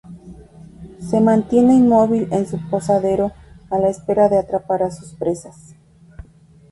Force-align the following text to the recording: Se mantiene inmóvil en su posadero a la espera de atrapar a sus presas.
Se 0.97 1.21
mantiene 1.21 1.75
inmóvil 1.75 2.27
en 2.31 2.47
su 2.47 2.59
posadero 2.71 3.33
a 3.69 3.77
la 3.77 3.89
espera 3.89 4.29
de 4.29 4.39
atrapar 4.39 4.81
a 4.81 4.89
sus 4.89 5.13
presas. 5.13 5.75